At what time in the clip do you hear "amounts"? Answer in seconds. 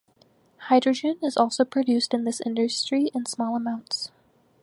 3.55-4.09